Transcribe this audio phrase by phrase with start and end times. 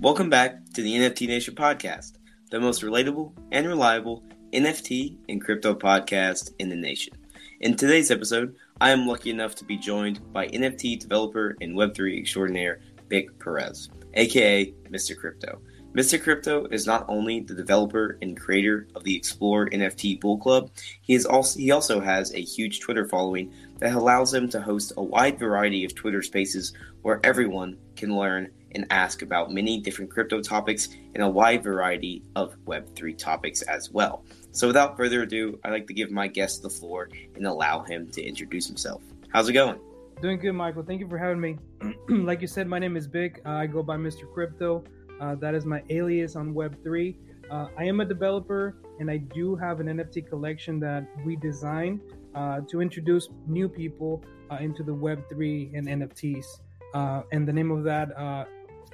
[0.00, 2.18] Welcome back to the NFT Nation podcast,
[2.52, 7.14] the most relatable and reliable NFT and crypto podcast in the nation.
[7.62, 12.16] In today's episode, I am lucky enough to be joined by NFT developer and Web3
[12.16, 15.16] extraordinaire Bick Perez, aka Mr.
[15.16, 15.60] Crypto.
[15.94, 16.22] Mr.
[16.22, 20.70] Crypto is not only the developer and creator of the Explore NFT Bull Club,
[21.02, 24.92] he is also he also has a huge Twitter following that allows him to host
[24.96, 30.10] a wide variety of Twitter spaces where everyone can learn and ask about many different
[30.10, 34.24] crypto topics and a wide variety of Web3 topics as well.
[34.52, 38.10] So, without further ado, I'd like to give my guest the floor and allow him
[38.10, 39.02] to introduce himself.
[39.30, 39.78] How's it going?
[40.20, 40.82] Doing good, Michael.
[40.82, 41.58] Thank you for having me.
[42.08, 43.40] like you said, my name is Bick.
[43.46, 44.30] Uh, I go by Mr.
[44.32, 44.82] Crypto.
[45.20, 47.14] Uh, that is my alias on Web3.
[47.50, 52.00] Uh, I am a developer and I do have an NFT collection that we designed
[52.34, 56.46] uh, to introduce new people uh, into the Web3 and NFTs.
[56.94, 58.10] Uh, and the name of that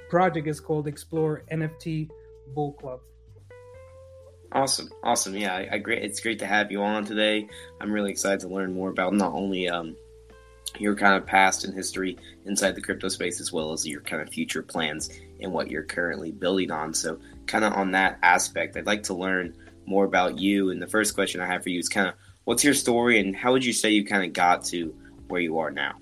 [0.09, 2.09] project is called Explore NFT
[2.53, 2.99] Bull Club.
[4.51, 5.35] Awesome, awesome.
[5.35, 6.03] Yeah, I, I, great.
[6.03, 7.47] It's great to have you on today.
[7.81, 9.97] I'm really excited to learn more about not only um,
[10.79, 14.21] your kind of past and history inside the crypto space, as well as your kind
[14.21, 15.09] of future plans
[15.41, 16.93] and what you're currently building on.
[16.93, 20.69] So, kind of on that aspect, I'd like to learn more about you.
[20.69, 23.35] And the first question I have for you is kind of, what's your story, and
[23.35, 24.95] how would you say you kind of got to
[25.27, 25.95] where you are now?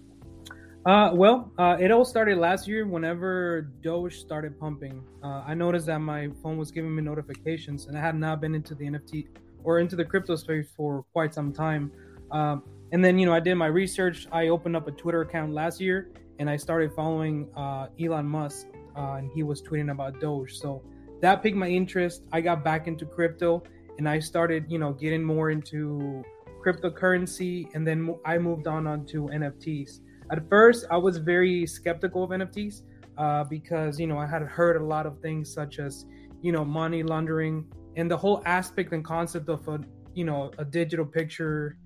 [0.86, 5.02] Uh, well, uh, it all started last year whenever Doge started pumping.
[5.24, 8.54] Uh, I noticed that my phone was giving me notifications, and I had not been
[8.54, 9.28] into the NFT
[9.64, 11.90] or into the crypto space for quite some time.
[12.32, 14.28] Um, and then, you know, I did my research.
[14.30, 18.68] I opened up a Twitter account last year, and I started following uh, Elon Musk,
[18.98, 20.54] uh, and he was tweeting about Doge.
[20.58, 20.84] So
[21.22, 22.24] that piqued my interest.
[22.34, 23.64] I got back into crypto,
[23.98, 26.26] and I started, you know, getting more into
[26.62, 30.02] cryptocurrency, and then I moved on onto NFTs.
[30.32, 32.82] At first, I was very skeptical of NFTs
[33.18, 36.06] uh, because you know I had heard a lot of things such as
[36.42, 39.80] you know money laundering and the whole aspect and concept of a
[40.14, 41.78] you know a digital picture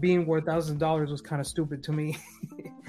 [0.00, 2.16] being worth thousands of dollars was kind of stupid to me.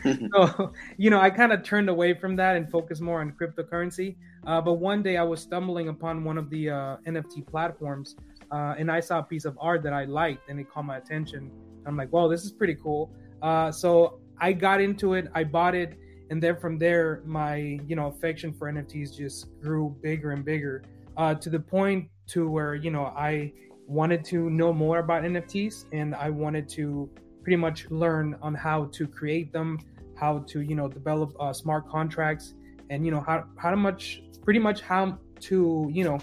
[0.34, 4.16] so you know I kind of turned away from that and focused more on cryptocurrency.
[4.46, 8.16] Uh, but one day I was stumbling upon one of the uh, NFT platforms
[8.52, 10.98] uh, and I saw a piece of art that I liked and it caught my
[10.98, 11.52] attention.
[11.86, 13.12] I'm like, well, this is pretty cool.
[13.42, 15.98] Uh, so I got into it, I bought it,
[16.30, 20.84] and then from there, my you know affection for NFTs just grew bigger and bigger
[21.18, 23.52] uh, to the point to where you know I
[23.88, 27.10] wanted to know more about NFTs and I wanted to
[27.42, 29.80] pretty much learn on how to create them,
[30.16, 32.54] how to you know develop uh, smart contracts,
[32.90, 36.20] and you know how how much pretty much how to you know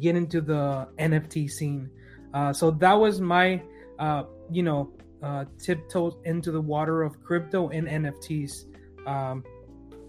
[0.00, 1.90] get into the NFT scene.
[2.32, 3.62] Uh, so that was my
[3.98, 4.90] uh, you know
[5.22, 8.66] uh, tiptoed into the water of crypto and NFTs.
[9.06, 9.44] Um,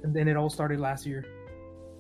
[0.03, 1.25] and then it all started last year.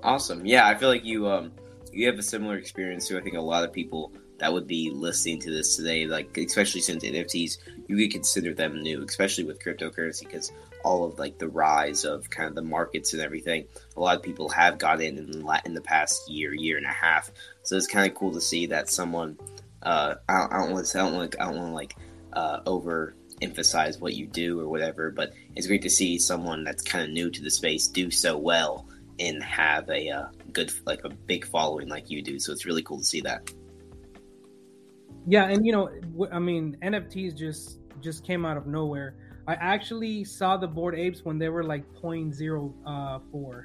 [0.03, 0.45] Awesome.
[0.45, 1.53] Yeah, I feel like you um
[1.91, 4.89] you have a similar experience to I think a lot of people that would be
[4.89, 9.63] listening to this today, like especially since NFTs, you could consider them new, especially with
[9.63, 10.51] cryptocurrency, because
[10.83, 13.65] all of like the rise of kind of the markets and everything.
[13.95, 17.31] A lot of people have got in in, the past year, year and a half.
[17.61, 19.37] So it's kind of cool to see that someone.
[19.81, 20.99] Uh, I, don't want to.
[20.99, 21.95] I don't want to like
[22.35, 25.11] uh, over emphasize what you do or whatever.
[25.11, 28.37] But it's great to see someone that's kind of new to the space do so
[28.37, 28.87] well
[29.19, 32.39] and have a uh, good, like a big following like you do.
[32.39, 33.51] So it's really cool to see that.
[35.25, 35.89] Yeah, and you know,
[36.31, 39.15] I mean, NFTs just just came out of nowhere.
[39.47, 43.63] I actually saw the Bored Apes when they were like 0.04.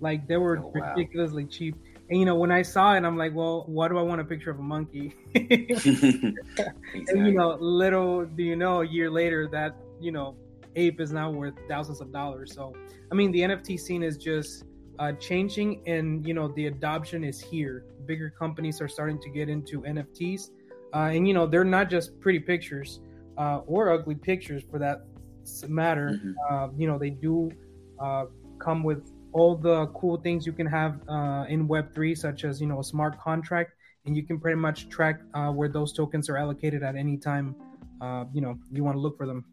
[0.00, 0.94] Like they were oh, wow.
[0.94, 1.76] ridiculously cheap.
[2.10, 4.24] And you know, when I saw it, I'm like, well, why do I want a
[4.24, 5.14] picture of a monkey?
[5.34, 6.34] exactly.
[7.08, 10.36] And you know, little do you know, a year later, that you know,
[10.76, 12.54] ape is now worth thousands of dollars.
[12.54, 12.74] So,
[13.12, 14.64] I mean, the NFT scene is just
[14.98, 17.84] uh, changing, and you know, the adoption is here.
[18.06, 20.50] Bigger companies are starting to get into NFTs,
[20.94, 23.00] uh, and you know, they're not just pretty pictures
[23.36, 25.04] uh, or ugly pictures, for that
[25.68, 26.12] matter.
[26.12, 26.32] Mm-hmm.
[26.50, 27.50] Uh, you know, they do
[28.00, 28.26] uh,
[28.58, 32.66] come with all the cool things you can have uh, in Web3, such as you
[32.66, 33.72] know a smart contract,
[34.06, 37.54] and you can pretty much track uh, where those tokens are allocated at any time.
[38.00, 39.44] Uh, you know, you want to look for them.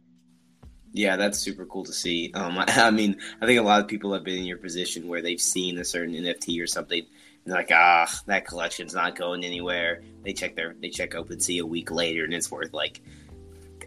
[0.95, 2.31] Yeah, that's super cool to see.
[2.33, 5.07] Um, I, I, mean, I think a lot of people have been in your position
[5.07, 9.15] where they've seen a certain NFT or something, and they're like, ah, that collection's not
[9.15, 10.01] going anywhere.
[10.23, 13.01] They check their they check OpenSea a week later, and it's worth like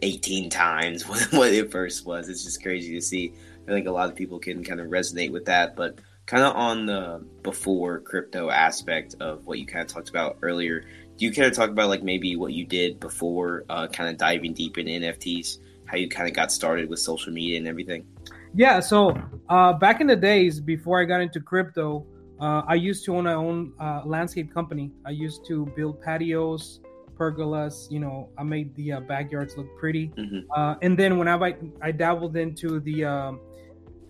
[0.02, 2.28] eighteen times what, what it first was.
[2.28, 3.32] It's just crazy to see.
[3.68, 6.56] I think a lot of people can kind of resonate with that, but kind of
[6.56, 10.80] on the before crypto aspect of what you kind of talked about earlier.
[11.16, 14.16] Do you kind of talk about like maybe what you did before uh, kind of
[14.16, 15.58] diving deep into NFTs?
[15.88, 18.06] how you kind of got started with social media and everything?
[18.54, 19.16] Yeah, so
[19.48, 22.06] uh, back in the days before I got into crypto,
[22.40, 24.92] uh, I used to own my own uh, landscape company.
[25.04, 26.80] I used to build patios,
[27.18, 27.90] pergolas.
[27.90, 30.08] You know, I made the uh, backyards look pretty.
[30.08, 30.50] Mm-hmm.
[30.54, 33.40] Uh, and then whenever I, I dabbled into the um,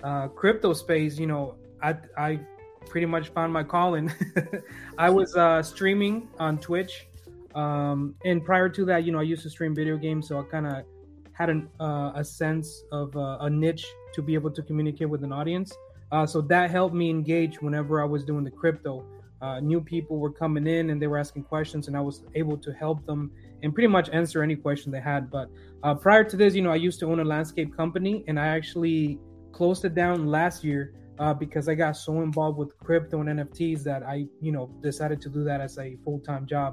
[0.02, 2.40] uh, crypto space, you know, I, I
[2.86, 4.12] pretty much found my calling.
[4.98, 5.34] I was
[5.66, 7.06] streaming on Twitch.
[7.54, 10.42] Um, and prior to that, you know, I used to stream video games, so I
[10.44, 10.84] kind of
[11.32, 15.24] had an, uh, a sense of uh, a niche to be able to communicate with
[15.24, 15.72] an audience.
[16.10, 19.04] Uh, so that helped me engage whenever I was doing the crypto.
[19.40, 22.56] Uh, new people were coming in and they were asking questions, and I was able
[22.58, 23.30] to help them
[23.62, 25.30] and pretty much answer any question they had.
[25.30, 25.48] But
[25.82, 28.48] uh, prior to this, you know, I used to own a landscape company, and I
[28.48, 29.18] actually
[29.58, 30.82] closed it down last year
[31.18, 35.20] uh, because I got so involved with crypto and NFTs that I, you know, decided
[35.22, 36.70] to do that as a full time job.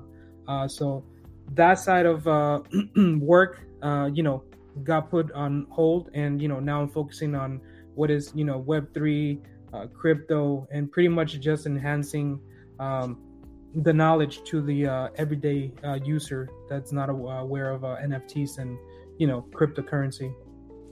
[0.67, 1.03] so
[1.53, 2.19] that side of
[3.33, 3.53] work,
[4.17, 4.43] you know,
[4.83, 7.61] got put on hold and you know now i'm focusing on
[7.93, 9.41] what is you know web3
[9.73, 12.39] uh, crypto and pretty much just enhancing
[12.79, 13.17] um,
[13.83, 18.77] the knowledge to the uh, everyday uh, user that's not aware of uh, nfts and
[19.17, 20.33] you know cryptocurrency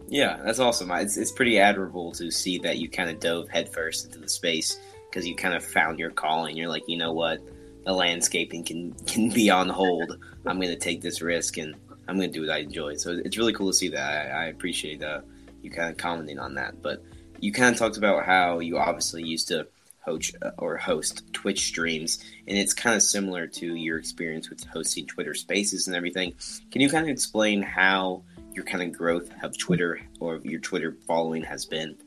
[0.07, 4.05] yeah that's awesome it's, it's pretty admirable to see that you kind of dove headfirst
[4.05, 4.79] into the space
[5.09, 7.39] because you kind of found your calling you're like you know what
[7.85, 11.75] the landscaping can can be on hold i'm going to take this risk and
[12.07, 12.95] I'm going to do what I enjoy.
[12.95, 14.31] So it's really cool to see that.
[14.31, 15.21] I, I appreciate uh,
[15.61, 16.81] you kind of commenting on that.
[16.81, 17.03] But
[17.39, 19.67] you kind of talked about how you obviously used to
[20.01, 24.63] host uh, or host Twitch streams, and it's kind of similar to your experience with
[24.65, 26.33] hosting Twitter Spaces and everything.
[26.71, 28.23] Can you kind of explain how
[28.55, 31.97] your kind of growth of Twitter or your Twitter following has been?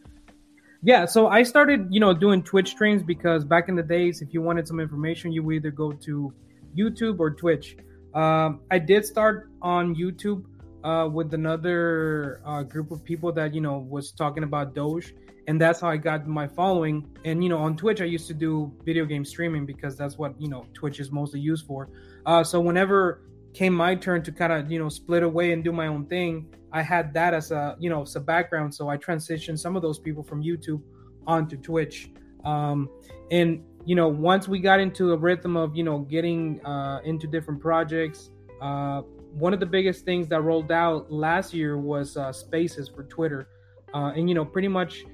[0.82, 4.32] Yeah, so I started, you know, doing Twitch streams because back in the days, if
[4.32, 6.32] you wanted some information, you would either go to
[6.76, 7.76] YouTube or Twitch.
[8.14, 10.44] Um, I did start on YouTube
[10.84, 15.14] uh, with another uh, group of people that you know was talking about Doge,
[15.49, 17.04] and that's how I got my following.
[17.25, 20.40] And you know, on Twitch, I used to do video game streaming because that's what
[20.40, 21.88] you know Twitch is mostly used for.
[22.25, 23.22] Uh, so whenever
[23.56, 26.54] came my turn to kind of you know split away and do my own thing,
[26.72, 28.74] I had that as a you know as a background.
[28.74, 30.82] So I transitioned some of those people from YouTube
[31.26, 32.10] onto Twitch.
[32.44, 32.88] Um,
[33.30, 37.28] and you know, once we got into a rhythm of, you know, getting uh, into
[37.28, 38.30] different projects,
[38.60, 43.04] uh, one of the biggest things that rolled out last year was uh, Spaces for
[43.04, 43.48] Twitter,
[43.94, 45.04] uh, and you know, pretty much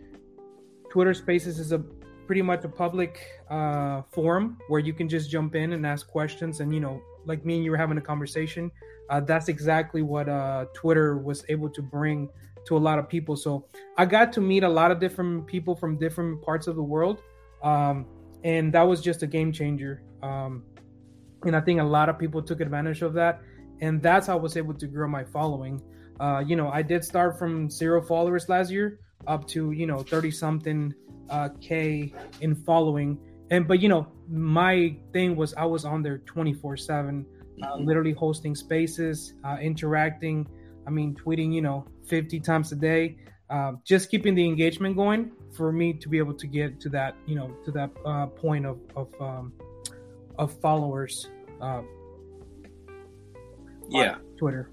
[0.91, 1.79] Twitter Spaces is a
[2.27, 6.61] pretty much a public uh, forum where you can just jump in and ask questions,
[6.61, 8.71] and you know, like me and you were having a conversation.
[9.11, 10.27] Uh, that's exactly what
[10.75, 12.29] Twitter was able to bring
[12.67, 13.37] to a lot of people.
[13.37, 13.67] So
[13.97, 17.21] I got to meet a lot of different people from different parts of the world.
[17.63, 18.07] Um,
[18.45, 20.03] and that was just a game changer.
[20.23, 20.65] Um,
[21.45, 23.41] and I think a lot of people took advantage of that,
[23.81, 25.81] and that's how I was able to grow my following.
[26.21, 30.03] Uh, you know, I did start from zero followers last year up to you know
[30.03, 30.95] thirty something
[31.31, 33.19] uh, k in following,
[33.51, 37.27] and but you know my thing was I was on there twenty four seven,
[37.63, 37.85] uh, mm-hmm.
[37.85, 40.49] literally hosting spaces, uh, interacting.
[40.87, 43.19] I mean, tweeting you know fifty times a day,
[43.51, 47.15] uh, just keeping the engagement going for me to be able to get to that
[47.27, 49.53] you know to that uh, point of of um,
[50.39, 51.29] of followers
[51.61, 51.83] uh,
[53.91, 54.71] yeah twitter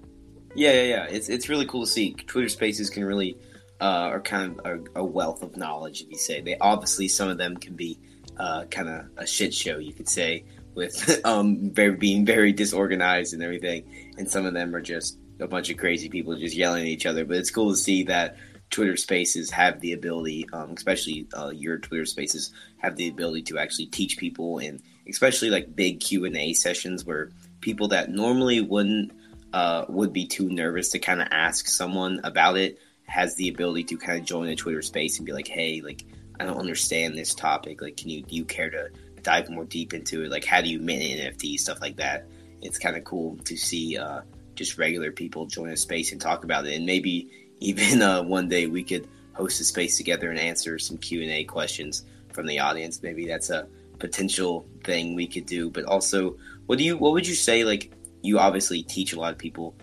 [0.54, 3.36] yeah yeah yeah it's it's really cool to see twitter spaces can really
[3.80, 7.28] uh, are kind of a, a, wealth of knowledge if you say they obviously some
[7.28, 7.98] of them can be
[8.40, 10.44] uh, kind of a shit show you could say
[10.74, 13.84] with um very being very disorganized and everything.
[14.16, 17.06] And some of them are just a bunch of crazy people just yelling at each
[17.06, 17.24] other.
[17.24, 18.36] But it's cool to see that
[18.70, 23.58] Twitter Spaces have the ability, um, especially uh, your Twitter Spaces have the ability to
[23.58, 27.30] actually teach people, and especially like big Q and A sessions where
[27.60, 29.12] people that normally wouldn't
[29.52, 33.82] uh, would be too nervous to kind of ask someone about it has the ability
[33.82, 36.04] to kind of join a Twitter space and be like, hey, like
[36.40, 37.82] I don't understand this topic.
[37.82, 38.88] Like, can you do you care to
[39.22, 40.30] dive more deep into it?
[40.30, 42.26] Like, how do you mint NFT stuff like that?
[42.62, 44.22] It's kind of cool to see uh,
[44.54, 47.30] just regular people join a space and talk about it, and maybe
[47.60, 51.30] even uh, one day we could host a space together and answer some Q and
[51.30, 53.02] A questions from the audience.
[53.02, 53.68] Maybe that's a
[53.98, 55.68] potential thing we could do.
[55.68, 57.64] But also, what do you what would you say?
[57.64, 57.92] Like
[58.22, 59.74] you obviously teach a lot of people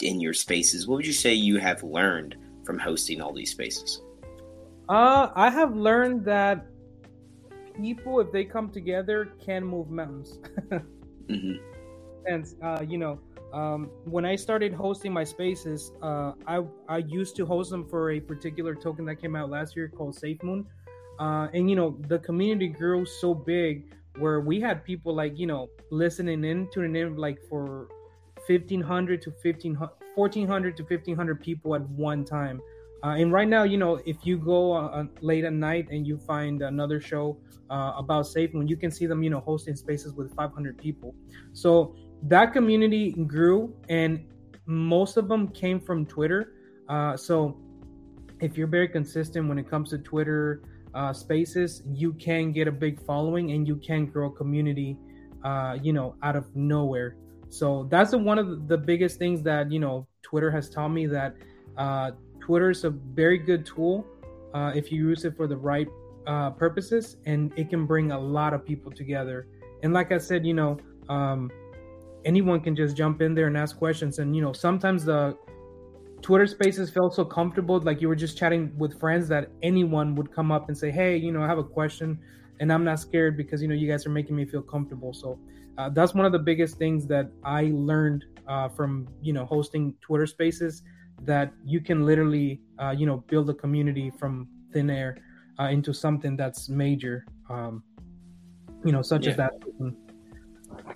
[0.00, 0.86] in your spaces.
[0.86, 4.00] What would you say you have learned from hosting all these spaces?
[4.88, 6.66] Uh, I have learned that
[7.80, 10.38] people, if they come together, can move mountains.
[10.70, 11.52] mm-hmm.
[12.26, 13.18] And uh, you know,
[13.52, 18.10] um, when I started hosting my spaces, uh, I I used to host them for
[18.12, 20.66] a particular token that came out last year called SafeMoon,
[21.18, 25.46] uh, and you know the community grew so big where we had people like you
[25.46, 27.88] know listening in, tuning in like for
[28.46, 29.78] 1500 to 15
[30.14, 32.60] 1400 to 1500 people at one time
[33.04, 36.06] uh, and right now, you know, if you go uh, uh, late at night and
[36.06, 37.36] you find another show
[37.68, 41.14] uh, about SafeMoon, you can see them, you know, hosting spaces with 500 people.
[41.52, 44.24] So that community grew, and
[44.64, 46.54] most of them came from Twitter.
[46.88, 47.60] Uh, so
[48.40, 50.62] if you're very consistent when it comes to Twitter
[50.94, 54.96] uh, spaces, you can get a big following and you can grow a community,
[55.82, 57.16] you know, out of nowhere.
[57.50, 61.36] So that's one of the biggest things that you know Twitter has taught me that
[62.44, 64.04] Twitter is a very good tool
[64.52, 65.88] uh, if you use it for the right
[66.26, 69.46] uh, purposes, and it can bring a lot of people together.
[69.82, 70.76] And like I said, you know,
[71.08, 71.50] um,
[72.26, 74.18] anyone can just jump in there and ask questions.
[74.18, 75.38] And you know, sometimes the
[76.20, 80.30] Twitter Spaces felt so comfortable, like you were just chatting with friends, that anyone would
[80.30, 82.18] come up and say, "Hey, you know, I have a question,"
[82.60, 85.14] and I'm not scared because you know you guys are making me feel comfortable.
[85.14, 85.38] So
[85.78, 89.94] uh, that's one of the biggest things that I learned uh, from you know hosting
[90.02, 90.82] Twitter Spaces
[91.22, 95.18] that you can literally uh, you know build a community from thin air
[95.58, 97.82] uh, into something that's major um,
[98.84, 99.30] you know such yeah.
[99.30, 99.52] as that.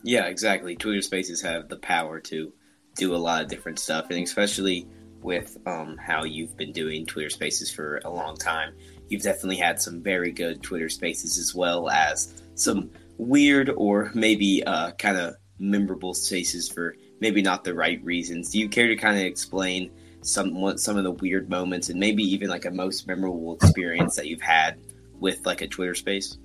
[0.03, 0.77] Yeah exactly.
[0.77, 2.53] Twitter spaces have the power to
[2.97, 4.87] do a lot of different stuff and especially
[5.23, 8.73] with um, how you've been doing twitter spaces for a long time
[9.09, 14.63] you've definitely had some very good twitter spaces as well as some weird or maybe
[14.65, 18.51] uh, kind of memorable spaces for maybe not the right reasons.
[18.51, 19.91] Do you care to kind of explain
[20.29, 24.27] some some of the weird moments and maybe even like a most memorable experience that
[24.27, 24.79] you've had
[25.19, 26.39] with like a Twitter space?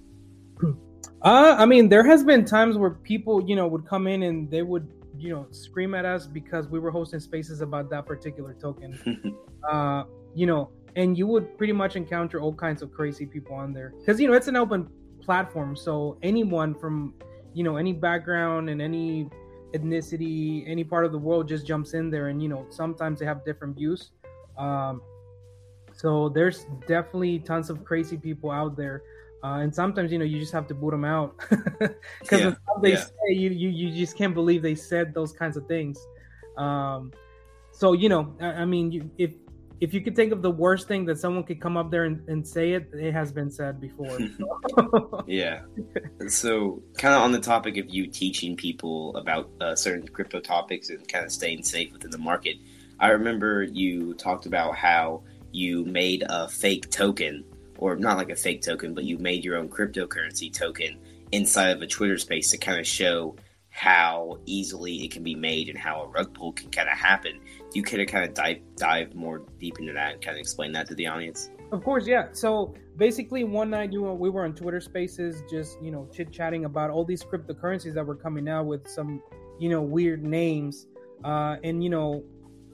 [1.22, 4.50] Uh, I mean, there has been times where people, you know, would come in and
[4.50, 4.88] they would,
[5.18, 9.36] you know, scream at us because we were hosting spaces about that particular token.
[9.70, 10.04] uh,
[10.36, 13.94] you know, and you would pretty much encounter all kinds of crazy people on there
[14.00, 14.88] because you know it's an open
[15.22, 17.14] platform, so anyone from,
[17.54, 19.30] you know, any background and any
[19.74, 23.26] ethnicity, any part of the world just jumps in there, and you know sometimes they
[23.26, 24.12] have different views.
[24.58, 25.02] Um,
[25.94, 29.04] so there's definitely tons of crazy people out there,
[29.44, 32.92] uh, and sometimes you know you just have to boot them out because yeah, they
[32.92, 33.04] yeah.
[33.04, 36.00] say you, you you just can't believe they said those kinds of things.
[36.58, 37.12] Um,
[37.72, 39.32] so you know, I, I mean, you, if
[39.84, 42.26] if you could think of the worst thing that someone could come up there and,
[42.30, 44.18] and say it, it has been said before.
[45.28, 45.64] yeah.
[46.30, 50.90] So, kind of on the topic of you teaching people about uh, certain crypto topics
[50.90, 52.56] and kind of staying safe within the market,
[53.02, 57.44] I remember you talked about how you made a fake token,
[57.78, 60.98] or not like a fake token, but you made your own cryptocurrency token
[61.34, 63.36] inside of a Twitter space to kind of show
[63.74, 67.40] how easily it can be made and how a rug pull can kind of happen.
[67.60, 70.42] Do you care to kind of dive dive more deep into that and kind of
[70.42, 71.50] explain that to the audience?
[71.72, 72.28] Of course, yeah.
[72.34, 76.66] So basically, one night you we were on Twitter Spaces, just you know chit chatting
[76.66, 79.24] about all these cryptocurrencies that were coming out with some
[79.60, 80.86] you know weird names,
[81.26, 82.24] uh, and you know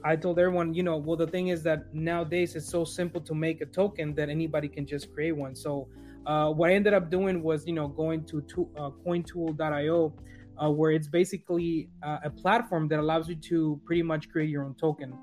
[0.04, 3.34] I told everyone, you know, well, the thing is that nowadays it's so simple to
[3.34, 5.54] make a token that anybody can just create one.
[5.54, 5.88] So,
[6.24, 10.14] uh, what I ended up doing was, you know, going to, to uh, cointool.io
[10.62, 14.64] uh, where it's basically uh, a platform that allows you to pretty much create your
[14.64, 15.16] own token.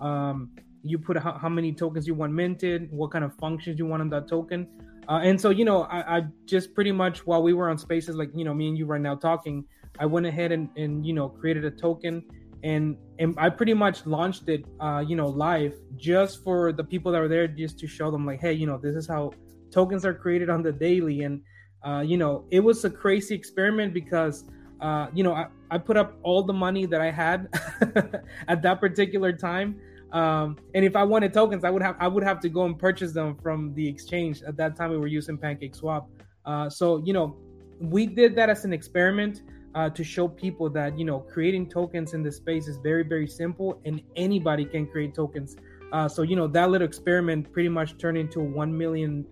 [0.00, 0.50] Um,
[0.82, 4.00] you put how, how, many tokens you want minted, what kind of functions you want
[4.00, 4.66] on that token.
[5.08, 8.16] Uh, and so, you know, I, I, just pretty much while we were on spaces
[8.16, 9.64] like, you know, me and you right now talking,
[9.98, 12.24] I went ahead and, and you know, created a token
[12.62, 17.12] and, and I pretty much launched it, uh, you know, live just for the people
[17.12, 19.32] that were there, just to show them like, hey, you know, this is how
[19.70, 21.22] tokens are created on the daily.
[21.22, 21.42] And,
[21.84, 24.44] uh, you know, it was a crazy experiment because
[24.80, 27.48] uh, you know, I, I put up all the money that I had
[28.48, 29.80] at that particular time.
[30.12, 32.78] Um, and if I wanted tokens, I would have I would have to go and
[32.78, 34.42] purchase them from the exchange.
[34.42, 36.10] At that time, we were using Pancake Swap.
[36.44, 37.36] Uh, so you know,
[37.78, 39.42] we did that as an experiment
[39.74, 43.28] uh, to show people that you know creating tokens in this space is very very
[43.28, 45.56] simple, and anybody can create tokens.
[45.92, 49.24] Uh, so you know that little experiment pretty much turned into a one million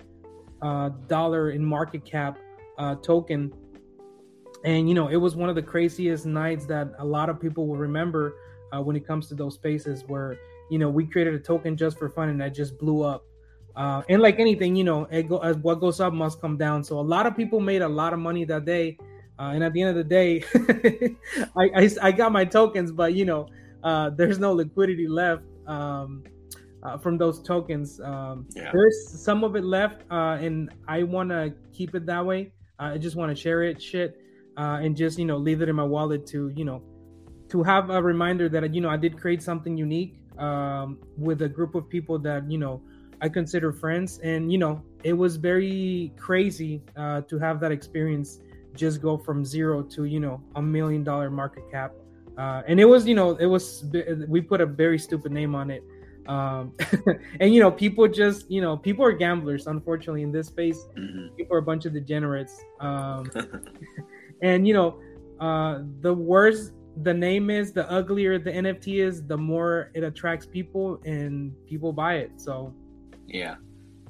[0.63, 2.39] uh, dollar in market cap
[2.79, 3.53] uh, token
[4.65, 7.67] and you know it was one of the craziest nights that a lot of people
[7.67, 8.35] will remember
[8.73, 10.37] uh, when it comes to those spaces where
[10.71, 13.25] you know we created a token just for fun and that just blew up
[13.77, 16.99] uh, and like anything you know go, as what goes up must come down so
[16.99, 18.97] a lot of people made a lot of money that day
[19.39, 20.45] uh, and at the end of the day
[21.57, 23.49] I, I, I got my tokens but you know
[23.83, 26.25] uh, there's no liquidity left um,
[26.83, 28.01] uh, from those tokens.
[28.01, 28.71] Um, Yeah.
[28.73, 32.53] There's some of it left, uh, and I want to keep it that way.
[32.79, 34.21] Uh, I just want to share it, shit,
[34.59, 36.83] uh, and just you know leave it in my wallet to you know
[37.49, 41.49] to have a reminder that you know I did create something unique um, with a
[41.49, 42.83] group of people that you know
[43.21, 48.41] I consider friends, and you know it was very crazy uh, to have that experience
[48.75, 51.93] just go from zero to you know a million dollar market cap.
[52.37, 53.85] Uh, and it was you know it was
[54.29, 55.83] we put a very stupid name on it.
[56.29, 56.75] Um,
[57.41, 60.87] and you know people just you know people are gamblers unfortunately in this space.
[60.97, 61.37] Mhm.
[61.37, 62.61] people are a bunch of degenerates.
[62.81, 63.31] Um,
[64.43, 64.99] and you know
[65.41, 70.47] uh, the worse the name is the uglier the nft is the more it attracts
[70.47, 72.75] people and people buy it so
[73.29, 73.57] Yeah.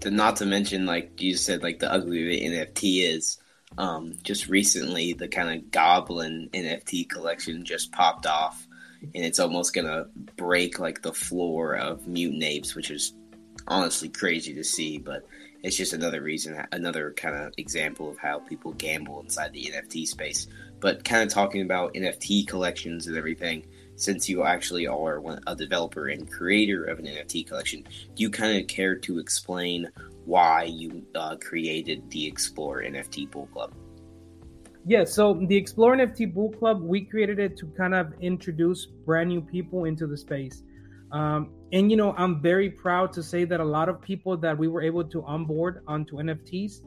[0.00, 3.38] To not to mention, like you said, like the uglier the NFT is.
[3.76, 8.66] Um, just recently, the kind of Goblin NFT collection just popped off,
[9.02, 10.06] and it's almost gonna
[10.36, 13.14] break like the floor of Mutant Apes, which is
[13.66, 14.98] honestly crazy to see.
[14.98, 15.26] But
[15.62, 20.06] it's just another reason, another kind of example of how people gamble inside the NFT
[20.06, 20.46] space.
[20.80, 26.08] But kind of talking about NFT collections and everything, since you actually are a developer
[26.08, 29.90] and creator of an NFT collection, do you kind of care to explain
[30.24, 33.74] why you uh, created the Explore NFT Bull Club?
[34.86, 39.30] Yeah, so the Explore NFT Bull Club, we created it to kind of introduce brand
[39.30, 40.62] new people into the space.
[41.10, 44.56] Um, and, you know, I'm very proud to say that a lot of people that
[44.56, 46.80] we were able to onboard onto NFTs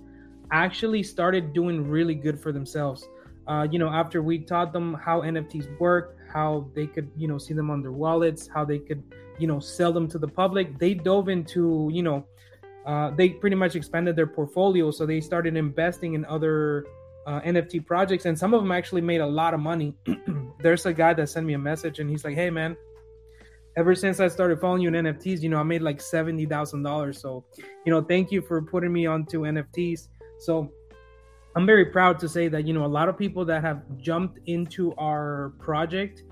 [0.52, 3.08] actually started doing really good for themselves.
[3.48, 7.38] Uh, you know, after we taught them how NFTs work, how they could, you know,
[7.38, 9.04] see them on their wallets, how they could,
[9.38, 12.26] you know, sell them to the public, they dove into, you know,
[12.86, 14.90] uh, they pretty much expanded their portfolio.
[14.90, 16.86] So they started investing in other
[17.28, 19.94] uh, NFT projects, and some of them actually made a lot of money.
[20.60, 22.76] There's a guy that sent me a message, and he's like, "Hey, man,
[23.78, 26.84] ever since I started following you in NFTs, you know, I made like seventy thousand
[26.84, 27.20] dollars.
[27.20, 27.46] So,
[27.86, 30.08] you know, thank you for putting me onto NFTs.
[30.40, 30.72] So,
[31.56, 34.40] I'm very proud to say that you know a lot of people that have jumped
[34.46, 36.24] into our project,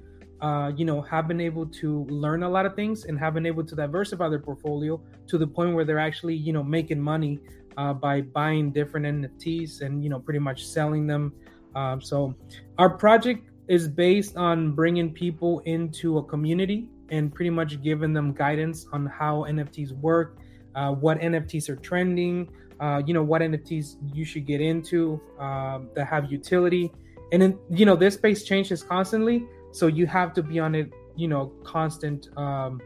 [0.41, 3.45] uh, you know, have been able to learn a lot of things and have been
[3.45, 7.39] able to diversify their portfolio to the point where they're actually you know making money
[7.78, 11.34] uh, by buying different NFTs and you know pretty much selling them.
[11.75, 12.36] Um, so
[12.78, 18.34] our project is based on bringing people into a community and pretty much giving them
[18.34, 20.38] guidance on how NFTs work,
[20.76, 25.80] uh, what NFTs are trending, uh, you know what NFTs you should get into uh,
[25.95, 26.91] that have utility,
[27.32, 30.91] and then you know this space changes constantly, so you have to be on it,
[31.15, 32.80] you know, constant um,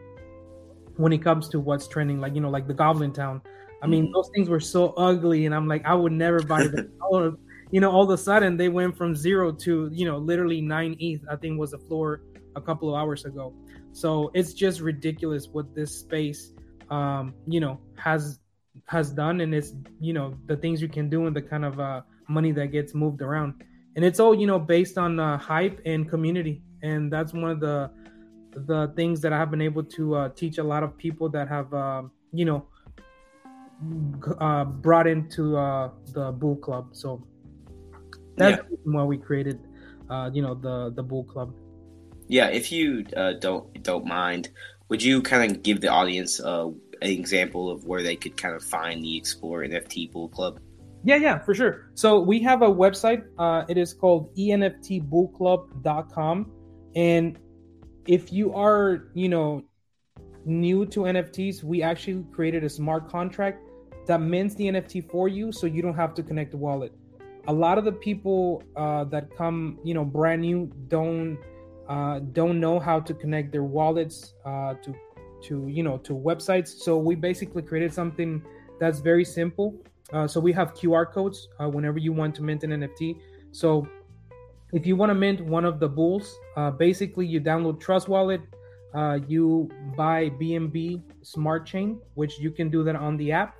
[0.97, 2.19] when it comes to what's trending.
[2.19, 3.41] Like you know, like the Goblin Town.
[3.81, 6.91] I mean, those things were so ugly, and I'm like, I would never buy them.
[7.01, 7.36] All-
[7.73, 10.95] you know, all of a sudden they went from zero to you know literally nine
[10.99, 11.21] ETH.
[11.29, 12.21] I think was the floor
[12.55, 13.51] a couple of hours ago.
[13.93, 16.51] So it's just ridiculous what this space,
[16.89, 18.39] um, you know, has
[18.88, 21.79] has done, and it's you know the things you can do and the kind of
[21.79, 23.63] uh, money that gets moved around,
[23.95, 27.60] and it's all you know based on uh, hype and community, and that's one of
[27.60, 27.91] the
[28.56, 31.47] the things that I have been able to uh, teach a lot of people that
[31.47, 32.03] have uh,
[32.34, 32.67] you know
[34.39, 36.89] uh, brought into uh, the Bull Club.
[36.93, 37.25] So
[38.38, 38.77] that's Yeah.
[38.84, 39.60] why we created,
[40.10, 41.53] uh, you know, the the Bull Club.
[42.33, 44.49] Yeah, if you uh, don't don't mind,
[44.89, 46.69] would you kind of give the audience uh,
[47.03, 50.59] an example of where they could kind of find the Explore NFT Bull Club?
[51.03, 51.91] Yeah, yeah, for sure.
[51.93, 53.25] So we have a website.
[53.37, 56.51] Uh, it is called enftbullclub.com.
[56.95, 57.37] And
[58.07, 59.61] if you are, you know,
[60.43, 63.61] new to NFTs, we actually created a smart contract
[64.07, 66.93] that mints the NFT for you so you don't have to connect the wallet.
[67.47, 71.37] A lot of the people uh, that come, you know, brand new don't
[71.87, 74.95] uh, don't know how to connect their wallets uh, to
[75.43, 76.69] to you know to websites.
[76.69, 78.41] So we basically created something
[78.79, 79.75] that's very simple.
[80.11, 83.19] Uh, so we have QR codes uh, whenever you want to mint an NFT.
[83.51, 83.87] So
[84.71, 88.41] if you want to mint one of the bulls, uh, basically you download Trust Wallet,
[89.27, 93.55] you buy BNB Smart Chain, which you can do that on the app.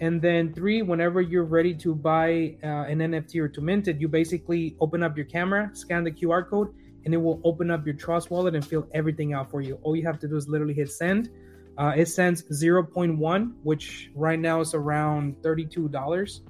[0.00, 4.08] And then three, whenever you're ready to buy an NFT or to mint it, you
[4.08, 6.74] basically open up your camera, scan the QR code,
[7.04, 9.78] and it will open up your Trust Wallet and fill everything out for you.
[9.82, 11.30] All you have to do is literally hit send.
[11.76, 16.40] Uh, it sends 0.1, which right now is around $32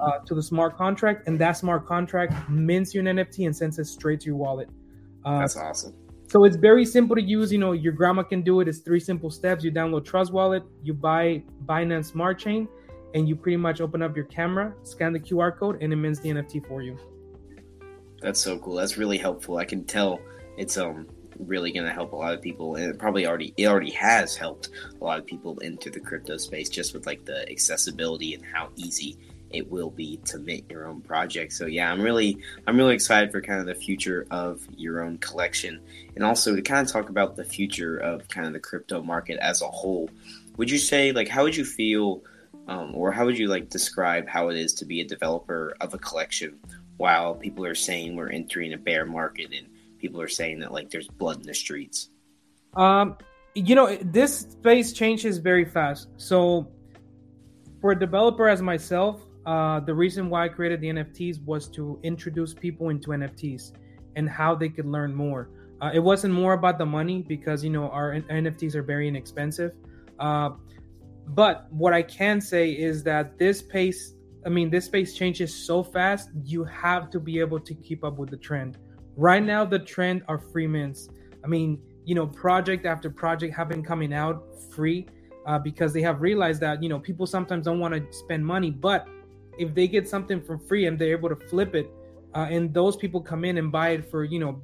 [0.00, 3.78] uh, to the smart contract, and that smart contract mints you an NFT and sends
[3.78, 4.68] it straight to your wallet.
[5.24, 5.94] Uh, That's awesome.
[6.28, 7.52] so it's very simple to use.
[7.52, 8.68] You know, your grandma can do it.
[8.68, 9.62] It's three simple steps.
[9.62, 12.68] You download Trust Wallet, you buy Binance Smart Chain,
[13.14, 16.20] and you pretty much open up your camera, scan the QR code, and it mints
[16.20, 16.98] the NFT for you.
[18.20, 18.74] That's so cool.
[18.74, 19.56] That's really helpful.
[19.56, 20.20] I can tell
[20.56, 21.06] it's um
[21.46, 24.36] really going to help a lot of people, and it probably already it already has
[24.36, 24.68] helped
[25.00, 28.68] a lot of people into the crypto space just with like the accessibility and how
[28.76, 29.18] easy
[29.50, 31.52] it will be to mint your own project.
[31.52, 35.18] So yeah, I'm really I'm really excited for kind of the future of your own
[35.18, 35.80] collection,
[36.14, 39.38] and also to kind of talk about the future of kind of the crypto market
[39.40, 40.10] as a whole.
[40.56, 42.22] Would you say like how would you feel,
[42.68, 45.94] um, or how would you like describe how it is to be a developer of
[45.94, 46.58] a collection
[47.00, 49.66] while people are saying we're entering a bear market and
[49.98, 52.10] people are saying that like there's blood in the streets?
[52.74, 53.16] Um,
[53.54, 56.08] you know, this space changes very fast.
[56.18, 56.68] So
[57.80, 61.98] for a developer as myself, uh, the reason why I created the NFTs was to
[62.02, 63.72] introduce people into NFTs
[64.16, 65.48] and how they could learn more.
[65.80, 69.72] Uh, it wasn't more about the money because you know our NFTs are very inexpensive.
[70.18, 70.50] Uh,
[71.28, 74.12] but what I can say is that this pace,
[74.44, 76.30] I mean, this space changes so fast.
[76.44, 78.78] You have to be able to keep up with the trend.
[79.16, 81.08] Right now, the trend are free mints.
[81.44, 85.06] I mean, you know, project after project have been coming out free
[85.46, 88.70] uh, because they have realized that you know people sometimes don't want to spend money,
[88.70, 89.06] but
[89.58, 91.90] if they get something for free and they're able to flip it,
[92.34, 94.62] uh, and those people come in and buy it for you know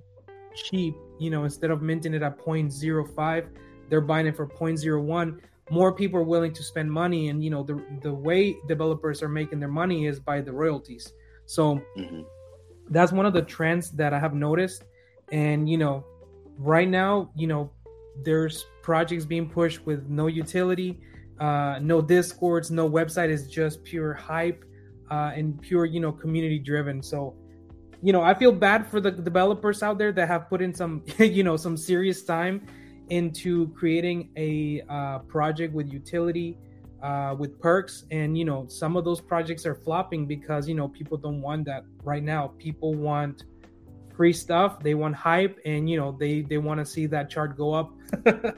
[0.55, 3.49] cheap, you know instead of minting it at 0.05,
[3.89, 5.41] they're buying it for 0.01.
[5.71, 9.29] More people are willing to spend money, and you know the the way developers are
[9.29, 11.13] making their money is by the royalties.
[11.47, 12.23] So mm-hmm.
[12.91, 14.85] that's one of the trends that I have noticed,
[15.33, 16.05] and you know
[16.59, 17.71] right now you know
[18.25, 20.99] there's projects being pushed with no utility
[21.39, 24.65] uh, no discords no website is just pure hype
[25.11, 27.03] uh, and pure, you know, community driven.
[27.03, 27.35] So,
[28.03, 31.03] you know, I feel bad for the developers out there that have put in some,
[31.19, 32.67] you know, some serious time
[33.11, 36.57] into creating a uh, project with utility,
[37.03, 40.89] uh, with perks, and you know, some of those projects are flopping because you know
[40.89, 42.53] people don't want that right now.
[42.59, 43.45] People want
[44.17, 47.57] free stuff, they want hype, and you know, they they want to see that chart
[47.57, 47.93] go up.
[48.27, 48.53] uh,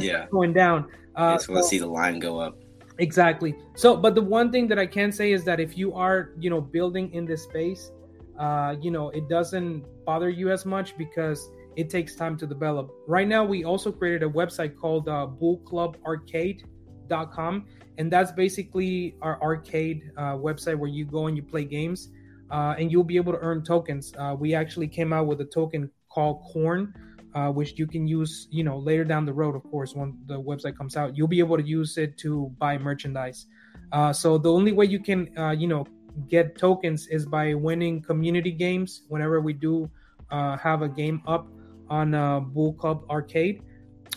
[0.00, 0.90] yeah, going down.
[1.14, 2.58] Uh, just want to so, see the line go up.
[2.98, 3.54] Exactly.
[3.74, 6.50] So, but the one thing that I can say is that if you are, you
[6.50, 7.90] know, building in this space,
[8.38, 12.90] uh, you know, it doesn't bother you as much because it takes time to develop.
[13.06, 17.66] Right now, we also created a website called uh, bullclubarcade.com,
[17.98, 22.08] and that's basically our arcade uh, website where you go and you play games,
[22.50, 24.14] uh, and you'll be able to earn tokens.
[24.18, 26.94] Uh, we actually came out with a token called Corn,
[27.34, 30.40] uh, which you can use, you know, later down the road, of course, when the
[30.40, 33.44] website comes out, you'll be able to use it to buy merchandise.
[33.92, 35.84] Uh, so the only way you can, you know,
[36.30, 39.02] get tokens is by winning community games.
[39.08, 39.90] Whenever we do
[40.30, 41.46] have a game up
[41.88, 43.62] on uh, Bull Club Arcade,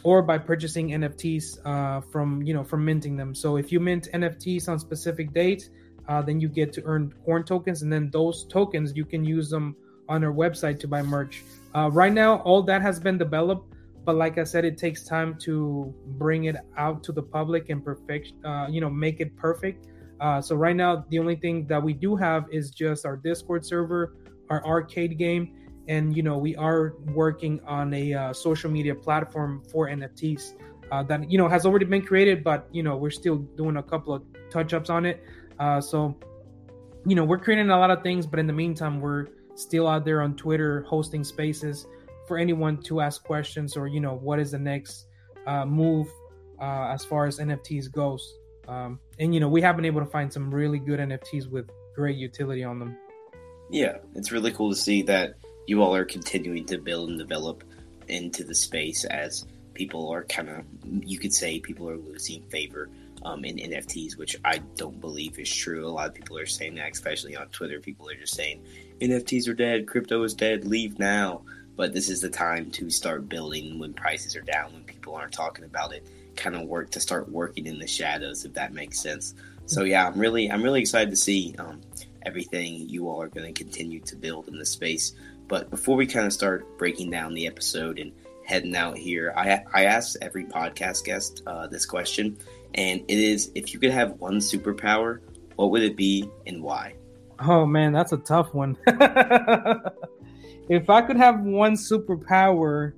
[0.04, 3.36] or by purchasing NFTs uh, from, you know, from minting them.
[3.36, 5.70] So if you mint NFTs on specific dates,
[6.26, 9.76] then you get to earn corn tokens, and then those tokens you can use them
[10.10, 11.44] on our website to buy merch.
[11.76, 13.72] Uh, right now, all that has been developed,
[14.04, 17.86] but like I said, it takes time to bring it out to the public and
[17.86, 19.86] perfect, uh, you know, make it perfect.
[20.20, 23.64] Uh, so right now, the only thing that we do have is just our Discord
[23.64, 24.16] server,
[24.50, 25.56] our arcade game,
[25.90, 30.54] and you know, we are working on a uh, social media platform for NFTs
[30.92, 33.84] uh, that you know has already been created, but you know, we're still doing a
[33.84, 35.24] couple of touch ups on it.
[35.60, 36.16] Uh, so,
[37.06, 40.06] you know, we're creating a lot of things, but in the meantime, we're still out
[40.06, 41.88] there on Twitter hosting spaces
[42.28, 45.08] for anyone to ask questions or you know what is the next
[45.48, 46.08] uh, move
[46.62, 48.38] uh, as far as NFTs goes.
[48.68, 51.68] Um, and you know we have been able to find some really good NFTs with
[51.96, 52.96] great utility on them.
[53.72, 55.34] Yeah, it's really cool to see that
[55.70, 57.64] you all are continuing to build and develop
[58.08, 62.90] into the space as people are kind of you could say people are losing favor
[63.24, 65.86] um, in NFTs, which I don't believe is true.
[65.86, 67.80] A lot of people are saying that, especially on Twitter.
[67.80, 68.64] People are just saying
[69.00, 71.44] NFTs are dead, crypto is dead, leave now.
[71.76, 75.32] But this is the time to start building when prices are down, when people aren't
[75.34, 76.08] talking about it.
[76.36, 79.36] Kind of work to start working in the shadows, if that makes sense.
[79.66, 81.80] So yeah, I'm really I'm really excited to see um,
[82.26, 85.14] everything you all are going to continue to build in the space.
[85.50, 88.14] But before we kind of start breaking down the episode and
[88.46, 92.38] heading out here, I I asked every podcast guest uh, this question,
[92.76, 95.22] and it is if you could have one superpower,
[95.56, 96.94] what would it be and why?
[97.40, 98.78] Oh man, that's a tough one.
[100.70, 102.94] if I could have one superpower,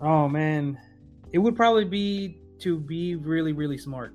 [0.00, 0.76] oh man,
[1.32, 4.12] it would probably be to be really, really smart,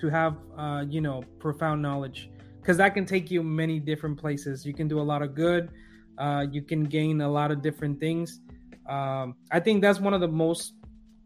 [0.00, 2.30] to have, uh, you know, profound knowledge,
[2.60, 4.66] because that can take you many different places.
[4.66, 5.70] You can do a lot of good.
[6.20, 8.40] Uh, you can gain a lot of different things.
[8.86, 10.74] Um, I think that's one of the most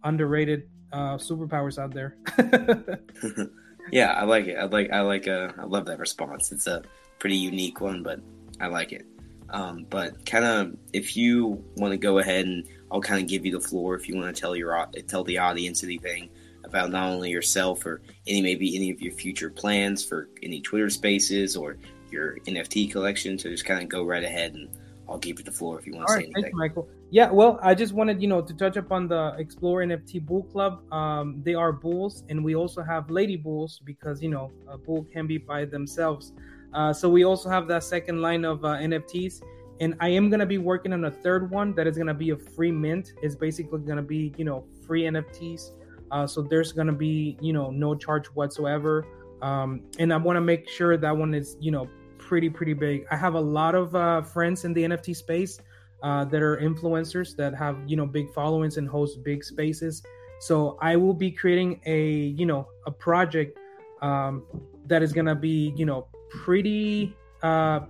[0.05, 2.17] underrated uh, superpowers out there.
[3.93, 4.57] yeah, I like it.
[4.57, 6.53] I like I like uh, I love that response.
[6.53, 6.83] It's a
[7.19, 8.21] pretty unique one, but
[8.61, 9.05] I like it.
[9.51, 13.45] Um, but kind of, if you want to go ahead and I'll kind of give
[13.45, 16.31] you the floor if you want to tell your tell the audience anything
[16.65, 20.89] about not only yourself or any maybe any of your future plans for any Twitter
[20.89, 21.79] Spaces or
[22.11, 23.39] your NFT collection.
[23.39, 24.69] So just kind of go right ahead and
[25.09, 26.35] I'll give you the floor if you want to say anything.
[26.35, 26.89] Thank you, Michael.
[27.11, 30.91] Yeah, well, I just wanted you know to touch upon the Explore NFT Bull Club.
[30.93, 35.05] Um, they are bulls, and we also have lady bulls because you know a bull
[35.13, 36.33] can be by themselves.
[36.73, 39.43] Uh, so we also have that second line of uh, NFTs
[39.81, 42.37] and I am gonna be working on a third one that is gonna be a
[42.37, 43.13] free mint.
[43.23, 45.73] It's basically gonna be you know free NFTs.
[46.11, 49.07] Uh, so there's gonna be you know no charge whatsoever.
[49.43, 51.89] Um, and I want to make sure that one is you know
[52.29, 53.07] pretty pretty big.
[53.11, 55.61] I have a lot of uh, friends in the NFT space
[56.03, 60.03] uh, that are influencers that have you know big followings and host big spaces.
[60.41, 63.59] So I will be creating a you know a project
[64.03, 64.45] um,
[64.87, 67.81] that is gonna be you know pretty uh,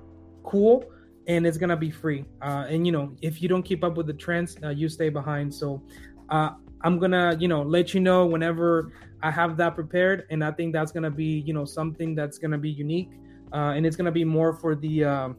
[0.42, 0.84] cool
[1.26, 2.24] and it's gonna be free.
[2.42, 5.08] Uh, and you know, if you don't keep up with the trends, uh, you stay
[5.08, 5.54] behind.
[5.54, 5.82] So
[6.28, 6.50] uh,
[6.82, 8.92] I'm gonna, you know, let you know whenever
[9.22, 12.58] I have that prepared, and I think that's gonna be, you know, something that's gonna
[12.58, 13.10] be unique,
[13.54, 15.36] uh, and it's gonna be more for the um,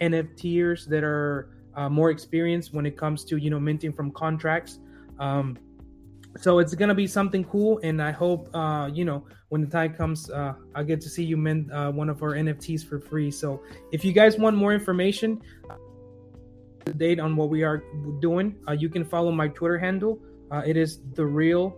[0.00, 4.78] NFTers that are uh, more experienced when it comes to, you know, minting from contracts.
[5.18, 5.58] Um,
[6.40, 9.94] so it's gonna be something cool, and I hope, uh, you know, when the time
[9.94, 13.30] comes, uh, I get to see you mint uh, one of our NFTs for free.
[13.30, 15.40] So if you guys want more information,
[16.96, 17.82] date on what we are
[18.20, 20.20] doing, uh, you can follow my Twitter handle.
[20.50, 21.76] Uh, it is the real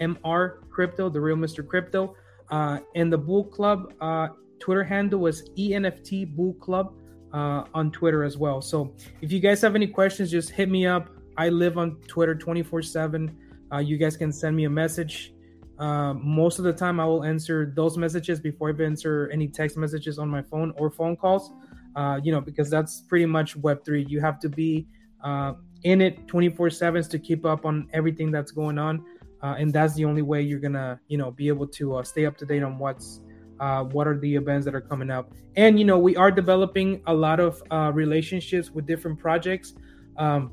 [0.00, 1.66] Mr Crypto, the real Mr.
[1.66, 2.14] Crypto,
[2.50, 4.28] uh, and the Bull Club uh,
[4.60, 6.94] Twitter handle is ENFT Bull Club
[7.32, 8.60] on Twitter as well.
[8.60, 11.10] So if you guys have any questions, just hit me up.
[11.36, 13.36] I live on Twitter 24 seven.
[13.80, 15.34] You guys can send me a message
[15.78, 19.76] uh, most of the time, I will answer those messages before I answer any text
[19.76, 21.52] messages on my phone or phone calls.
[21.94, 24.04] Uh, you know, because that's pretty much Web three.
[24.08, 24.86] You have to be
[25.22, 29.04] uh, in it twenty four sevens to keep up on everything that's going on,
[29.42, 32.26] uh, and that's the only way you're gonna, you know, be able to uh, stay
[32.26, 33.20] up to date on what's
[33.60, 35.32] uh, what are the events that are coming up.
[35.56, 37.62] And you know, we are developing a lot of
[37.94, 39.74] relationships with different projects.
[40.16, 40.52] Um,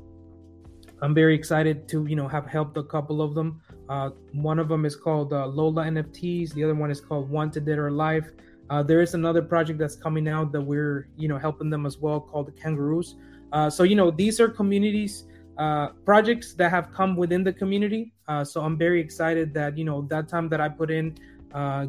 [1.02, 3.60] I'm very excited to you know have helped a couple of them.
[3.88, 6.54] Uh, one of them is called uh, Lola NFTs.
[6.54, 8.32] The other one is called Wanted Dead or Alive.
[8.70, 11.98] Uh, there is another project that's coming out that we're you know helping them as
[11.98, 13.16] well called the Kangaroos.
[13.52, 15.24] Uh, so you know these are communities
[15.58, 18.12] uh, projects that have come within the community.
[18.28, 21.16] Uh, so I'm very excited that you know that time that I put in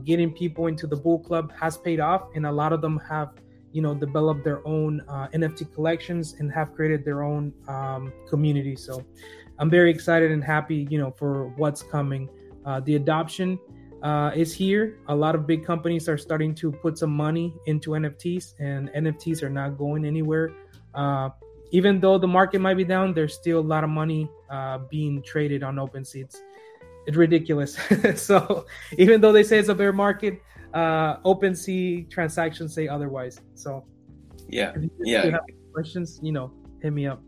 [0.04, 3.34] getting people into the Bull Club has paid off, and a lot of them have
[3.74, 8.76] you know developed their own uh, NFT collections and have created their own um, community.
[8.76, 9.04] So
[9.60, 12.30] I'm very excited and happy, you know, for what's coming.
[12.66, 13.60] Uh, the adoption
[14.04, 15.00] uh, is here.
[15.08, 19.42] A lot of big companies are starting to put some money into NFTs, and NFTs
[19.44, 20.52] are not going anywhere.
[20.94, 21.30] Uh,
[21.72, 25.22] even though the market might be down, there's still a lot of money uh, being
[25.22, 26.24] traded on OpenSea.
[26.24, 26.42] It's
[27.16, 27.78] ridiculous.
[28.16, 28.66] so
[28.98, 30.42] even though they say it's a bear market,
[30.74, 33.40] uh, OpenSea transactions say otherwise.
[33.56, 33.86] So
[34.48, 35.38] yeah, yeah.
[35.74, 37.22] questions, you know, hit me up.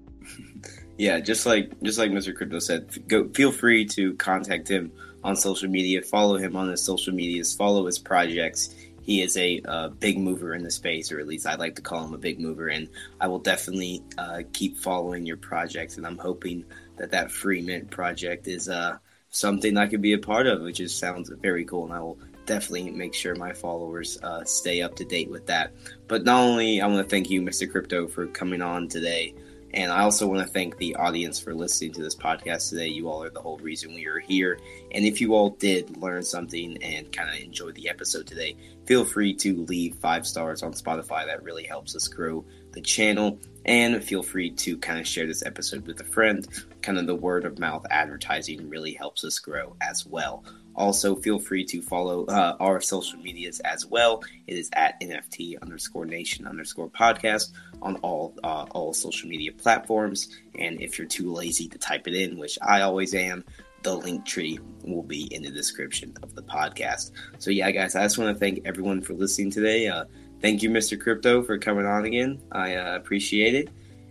[0.97, 2.35] yeah, just like just like Mr.
[2.35, 4.91] Crypto said, go feel free to contact him
[5.23, 8.75] on social media, follow him on his social medias, follow his projects.
[9.01, 11.81] He is a uh, big mover in the space, or at least I like to
[11.81, 12.67] call him a big mover.
[12.67, 12.87] And
[13.19, 15.97] I will definitely uh, keep following your projects.
[15.97, 16.63] And I'm hoping
[16.97, 18.97] that that free mint project is uh,
[19.29, 21.85] something I could be a part of, which just sounds very cool.
[21.85, 25.71] And I will definitely make sure my followers uh, stay up to date with that.
[26.07, 27.69] But not only I want to thank you, Mr.
[27.69, 29.35] Crypto, for coming on today.
[29.71, 32.87] And I also want to thank the audience for listening to this podcast today.
[32.87, 34.59] You all are the whole reason we are here.
[34.91, 39.05] And if you all did learn something and kind of enjoy the episode today, feel
[39.05, 41.27] free to leave five stars on Spotify.
[41.27, 43.39] That really helps us grow the channel.
[43.65, 46.47] And feel free to kind of share this episode with a friend.
[46.81, 50.43] Kind of the word of mouth advertising really helps us grow as well.
[50.75, 54.23] Also, feel free to follow uh, our social medias as well.
[54.47, 57.51] It is at NFT underscore nation underscore podcast
[57.81, 60.29] on all uh, all social media platforms.
[60.57, 63.43] And if you're too lazy to type it in, which I always am,
[63.83, 67.11] the link tree will be in the description of the podcast.
[67.39, 69.87] So yeah, guys, I just want to thank everyone for listening today.
[69.87, 70.05] Uh,
[70.41, 70.99] thank you, Mr.
[70.99, 72.41] Crypto, for coming on again.
[72.51, 73.69] I uh, appreciate it.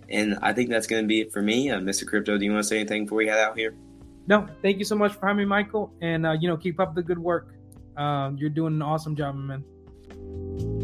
[0.08, 1.70] And I think that's going to be it for me.
[1.70, 2.06] Uh, Mr.
[2.06, 3.74] Crypto, do you want to say anything before we head out here?
[4.26, 5.92] No, thank you so much for having me, Michael.
[6.00, 7.54] And, uh, you know, keep up the good work.
[7.96, 10.77] Uh, you're doing an awesome job, man.